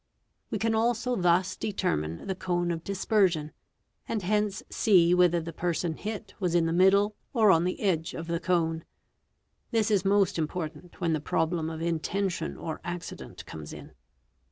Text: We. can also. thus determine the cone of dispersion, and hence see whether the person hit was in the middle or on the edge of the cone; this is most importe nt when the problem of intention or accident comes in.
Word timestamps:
We. 0.49 0.57
can 0.57 0.73
also. 0.73 1.15
thus 1.15 1.55
determine 1.55 2.25
the 2.25 2.33
cone 2.33 2.71
of 2.71 2.83
dispersion, 2.83 3.51
and 4.09 4.23
hence 4.23 4.63
see 4.67 5.13
whether 5.13 5.39
the 5.39 5.53
person 5.53 5.95
hit 5.95 6.33
was 6.39 6.55
in 6.55 6.65
the 6.65 6.73
middle 6.73 7.15
or 7.33 7.51
on 7.51 7.65
the 7.65 7.79
edge 7.79 8.15
of 8.15 8.25
the 8.25 8.39
cone; 8.39 8.83
this 9.69 9.91
is 9.91 10.03
most 10.03 10.39
importe 10.39 10.75
nt 10.75 10.99
when 10.99 11.13
the 11.13 11.21
problem 11.21 11.69
of 11.69 11.83
intention 11.83 12.57
or 12.57 12.81
accident 12.83 13.45
comes 13.45 13.73
in. 13.73 13.91